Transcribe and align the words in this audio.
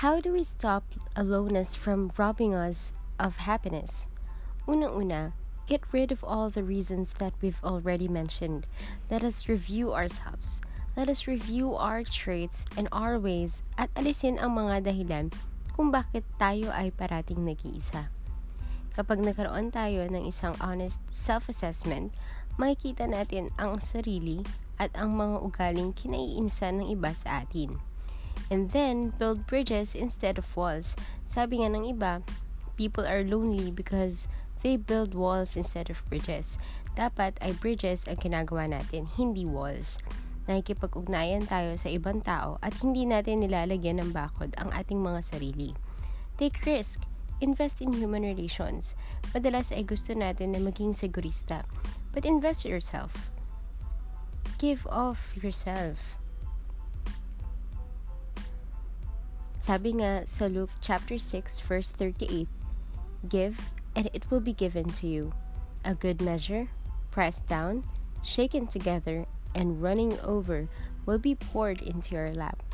How 0.00 0.16
do 0.16 0.32
we 0.32 0.48
stop 0.48 0.96
aloneness 1.12 1.76
from 1.76 2.08
robbing 2.16 2.56
us 2.56 2.96
of 3.20 3.36
happiness? 3.36 4.08
Unang-una, 4.64 5.36
get 5.68 5.84
rid 5.92 6.08
of 6.08 6.24
all 6.24 6.48
the 6.48 6.64
reasons 6.64 7.12
that 7.20 7.36
we've 7.44 7.60
already 7.60 8.08
mentioned. 8.08 8.64
Let 9.12 9.20
us 9.20 9.44
review 9.44 9.92
ourselves. 9.92 10.64
Let 10.96 11.12
us 11.12 11.28
review 11.28 11.76
our 11.76 12.00
traits 12.00 12.64
and 12.80 12.88
our 12.96 13.20
ways 13.20 13.60
at 13.76 13.92
alisin 13.92 14.40
ang 14.40 14.56
mga 14.56 14.88
dahilan 14.88 15.36
kung 15.76 15.92
bakit 15.92 16.24
tayo 16.40 16.72
ay 16.72 16.96
parating 16.96 17.44
nag-iisa. 17.44 18.08
Kapag 18.96 19.20
nagkaroon 19.20 19.68
tayo 19.68 20.08
ng 20.08 20.24
isang 20.24 20.56
honest 20.64 21.04
self-assessment, 21.12 22.16
makikita 22.56 23.04
natin 23.04 23.52
ang 23.60 23.76
sarili 23.84 24.40
at 24.80 24.88
ang 24.96 25.12
mga 25.12 25.44
ugaling 25.44 25.92
kinaiinsan 25.92 26.80
ng 26.80 26.88
iba 26.88 27.12
sa 27.12 27.44
atin. 27.44 27.89
And 28.50 28.70
then, 28.74 29.14
build 29.14 29.46
bridges 29.46 29.94
instead 29.94 30.36
of 30.36 30.50
walls. 30.58 30.98
Sabi 31.30 31.62
nga 31.62 31.70
ng 31.70 31.86
iba, 31.86 32.20
people 32.74 33.06
are 33.06 33.22
lonely 33.22 33.70
because 33.70 34.26
they 34.66 34.74
build 34.74 35.14
walls 35.14 35.54
instead 35.54 35.88
of 35.88 36.02
bridges. 36.10 36.58
Dapat 36.98 37.38
ay 37.40 37.54
bridges 37.62 38.10
ang 38.10 38.18
ginagawa 38.18 38.66
natin, 38.66 39.06
hindi 39.06 39.46
walls 39.46 39.96
nakikipag-ugnayan 40.50 41.46
tayo 41.46 41.78
sa 41.78 41.86
ibang 41.86 42.18
tao 42.18 42.58
at 42.58 42.74
hindi 42.82 43.06
natin 43.06 43.46
nilalagyan 43.46 44.02
ng 44.02 44.10
bakod 44.10 44.50
ang 44.58 44.74
ating 44.74 44.98
mga 44.98 45.22
sarili. 45.22 45.70
Take 46.34 46.58
risk. 46.66 47.06
Invest 47.40 47.80
in 47.80 47.96
human 47.96 48.20
relations. 48.20 48.92
Madalas 49.32 49.72
ay 49.72 49.86
gusto 49.86 50.12
natin 50.12 50.52
na 50.52 50.60
maging 50.60 50.92
segurista. 50.92 51.64
But 52.12 52.28
invest 52.28 52.68
yourself. 52.68 53.32
Give 54.60 54.84
off 54.90 55.32
yourself. 55.40 56.19
Sabi 59.60 60.00
nga 60.00 60.24
sa 60.24 60.48
Luke 60.48 60.72
chapter 60.80 61.20
6 61.20 61.60
verse 61.68 61.92
38, 61.92 62.48
Give 63.28 63.60
and 63.92 64.08
it 64.16 64.24
will 64.32 64.40
be 64.40 64.56
given 64.56 64.88
to 64.96 65.06
you. 65.06 65.36
A 65.84 65.92
good 65.92 66.24
measure, 66.24 66.72
pressed 67.12 67.44
down, 67.44 67.84
shaken 68.24 68.64
together, 68.64 69.28
and 69.52 69.84
running 69.84 70.16
over 70.24 70.64
will 71.04 71.20
be 71.20 71.36
poured 71.36 71.84
into 71.84 72.16
your 72.16 72.32
lap. 72.32 72.64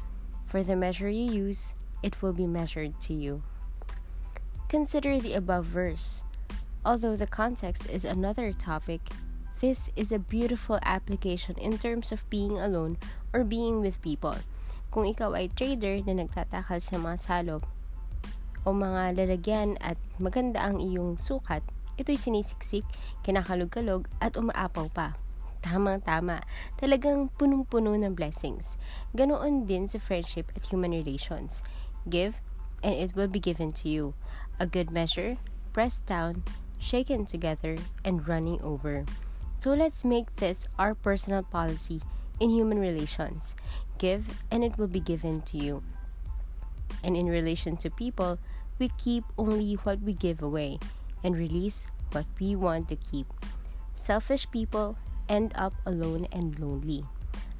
For 0.46 0.62
the 0.62 0.78
measure 0.78 1.10
you 1.10 1.26
use, 1.26 1.74
it 2.06 2.22
will 2.22 2.32
be 2.32 2.46
measured 2.46 2.94
to 3.10 3.14
you. 3.14 3.42
Consider 4.70 5.18
the 5.18 5.34
above 5.34 5.66
verse. 5.66 6.22
Although 6.86 7.18
the 7.18 7.26
context 7.26 7.90
is 7.90 8.06
another 8.06 8.54
topic, 8.54 9.02
this 9.58 9.90
is 9.98 10.12
a 10.12 10.22
beautiful 10.22 10.78
application 10.86 11.58
in 11.58 11.82
terms 11.82 12.12
of 12.12 12.22
being 12.30 12.62
alone 12.62 12.96
or 13.34 13.42
being 13.42 13.82
with 13.82 13.98
people. 14.02 14.38
Kung 14.90 15.04
ikaw 15.04 15.36
ay 15.36 15.52
trader 15.52 16.00
na 16.06 16.22
nagtatakal 16.24 16.80
sa 16.80 16.96
mga 16.96 17.16
salop 17.20 17.62
o 18.66 18.74
mga 18.74 19.14
lalagyan 19.14 19.78
at 19.78 19.94
maganda 20.18 20.58
ang 20.62 20.82
iyong 20.82 21.14
sukat, 21.14 21.62
ito'y 21.96 22.18
sinisiksik, 22.18 22.84
kinakalog-kalog 23.22 24.08
at 24.18 24.34
umaapaw 24.34 24.90
pa. 24.90 25.14
Tamang-tama. 25.62 26.46
Talagang 26.78 27.32
punong-puno 27.34 27.98
ng 27.98 28.14
blessings. 28.14 28.78
Ganoon 29.18 29.66
din 29.66 29.90
sa 29.90 29.98
friendship 29.98 30.50
at 30.54 30.66
human 30.70 30.94
relations. 30.94 31.62
Give, 32.06 32.38
and 32.86 32.94
it 32.94 33.18
will 33.18 33.30
be 33.30 33.42
given 33.42 33.74
to 33.82 33.90
you. 33.90 34.14
A 34.62 34.66
good 34.66 34.94
measure, 34.94 35.38
pressed 35.74 36.06
down, 36.06 36.46
shaken 36.78 37.26
together, 37.26 37.74
and 38.06 38.22
running 38.28 38.62
over. 38.62 39.02
So 39.58 39.74
let's 39.74 40.04
make 40.04 40.30
this 40.36 40.68
our 40.78 40.94
personal 40.94 41.42
policy 41.42 42.04
in 42.40 42.50
human 42.50 42.78
relations. 42.78 43.54
Give, 43.98 44.42
and 44.50 44.64
it 44.64 44.76
will 44.78 44.88
be 44.88 45.00
given 45.00 45.42
to 45.52 45.56
you. 45.58 45.82
And 47.02 47.16
in 47.16 47.26
relation 47.26 47.76
to 47.78 47.90
people, 47.90 48.38
we 48.78 48.90
keep 48.98 49.24
only 49.38 49.74
what 49.84 50.00
we 50.00 50.12
give 50.12 50.42
away 50.42 50.78
and 51.24 51.36
release 51.36 51.86
what 52.12 52.26
we 52.38 52.54
want 52.54 52.88
to 52.88 52.96
keep. 52.96 53.26
Selfish 53.94 54.50
people 54.50 54.96
end 55.28 55.52
up 55.56 55.72
alone 55.86 56.28
and 56.30 56.58
lonely. 56.58 57.04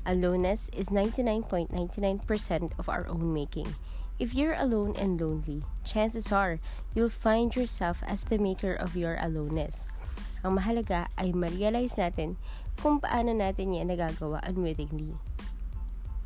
Aloneness 0.04 0.70
is 0.70 0.88
99.99% 0.88 2.78
of 2.78 2.88
our 2.88 3.08
own 3.08 3.32
making. 3.32 3.74
If 4.18 4.34
you're 4.34 4.54
alone 4.54 4.94
and 4.96 5.20
lonely, 5.20 5.64
chances 5.84 6.30
are 6.30 6.60
you'll 6.94 7.10
find 7.10 7.54
yourself 7.56 8.02
as 8.06 8.24
the 8.24 8.38
maker 8.38 8.72
of 8.72 8.96
your 8.96 9.18
aloneness. 9.20 9.84
Ang 10.44 10.56
mahalaga 10.56 11.10
ay 11.18 11.34
ma-realize 11.34 11.98
natin 11.98 12.38
kung 12.80 13.00
paano 13.00 13.32
natin 13.32 13.74
yan 13.74 13.88
nagagawa 13.88 14.40
unwittingly. 14.44 15.16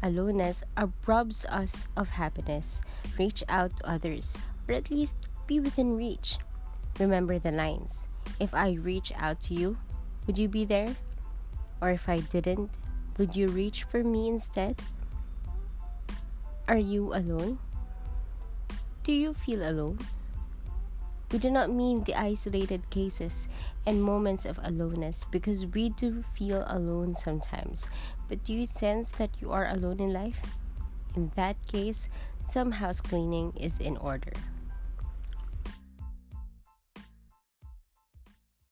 Aloneness 0.02 0.64
robs 1.04 1.44
us 1.52 1.84
of 1.96 2.08
happiness. 2.16 2.80
Reach 3.20 3.44
out 3.52 3.76
to 3.76 3.84
others, 3.84 4.32
or 4.64 4.74
at 4.74 4.88
least 4.88 5.28
be 5.44 5.60
within 5.60 5.96
reach. 5.96 6.40
Remember 6.98 7.38
the 7.38 7.52
lines. 7.52 8.08
If 8.40 8.54
I 8.54 8.80
reach 8.80 9.12
out 9.16 9.40
to 9.48 9.54
you, 9.54 9.76
would 10.26 10.38
you 10.38 10.48
be 10.48 10.64
there? 10.64 10.96
Or 11.80 11.90
if 11.90 12.08
I 12.08 12.20
didn't, 12.32 12.70
would 13.18 13.36
you 13.36 13.48
reach 13.48 13.84
for 13.84 14.04
me 14.04 14.28
instead? 14.28 14.80
Are 16.68 16.80
you 16.80 17.12
alone? 17.12 17.58
Do 19.04 19.12
you 19.12 19.34
feel 19.34 19.64
alone? 19.64 19.98
We 21.32 21.38
do 21.38 21.50
not 21.50 21.70
mean 21.70 22.02
the 22.02 22.14
isolated 22.16 22.90
cases 22.90 23.46
and 23.86 24.02
moments 24.02 24.44
of 24.44 24.58
aloneness 24.64 25.24
because 25.30 25.64
we 25.64 25.90
do 25.90 26.22
feel 26.34 26.64
alone 26.66 27.14
sometimes. 27.14 27.86
But 28.28 28.42
do 28.42 28.52
you 28.52 28.66
sense 28.66 29.12
that 29.12 29.30
you 29.40 29.52
are 29.52 29.68
alone 29.68 30.00
in 30.00 30.12
life? 30.12 30.42
In 31.14 31.30
that 31.36 31.56
case, 31.70 32.08
some 32.44 32.72
house 32.72 33.00
cleaning 33.00 33.52
is 33.56 33.78
in 33.78 33.96
order. 33.96 34.32